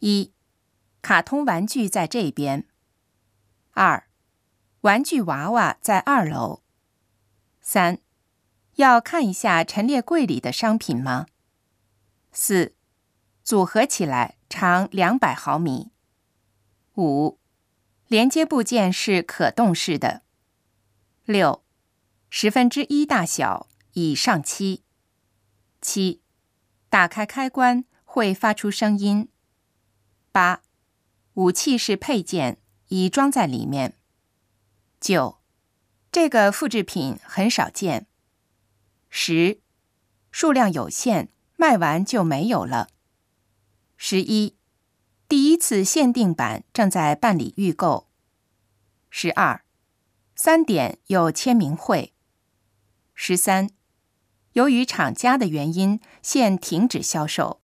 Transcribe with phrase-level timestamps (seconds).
[0.00, 0.32] 一、
[1.00, 2.62] 卡通玩具在这边；
[3.72, 4.08] 二、
[4.82, 6.62] 玩具娃娃在二楼；
[7.60, 7.98] 三、
[8.74, 11.26] 要看一下陈列柜里的商品吗？
[12.32, 12.74] 四、
[13.42, 15.90] 组合起来长两百毫米。
[16.96, 17.38] 五、
[18.06, 20.22] 连接部件是可动式的。
[21.24, 21.64] 六、
[22.28, 24.82] 十分之一大小，已上漆。
[25.80, 26.20] 七、
[26.90, 29.28] 打开开关会发出声音。
[30.36, 30.60] 八、
[31.32, 32.58] 武器是配件，
[32.88, 33.96] 已装在里面。
[35.00, 35.38] 九、
[36.12, 38.06] 这个复制品很少见。
[39.08, 39.62] 十、
[40.30, 42.88] 数量有限，卖完就没有了。
[43.96, 44.58] 十一、
[45.26, 48.10] 第一次限定版正在办理预购。
[49.08, 49.64] 十二、
[50.34, 52.12] 三点有签名会。
[53.14, 53.70] 十三、
[54.52, 57.62] 由于厂家的原因，现停止销售。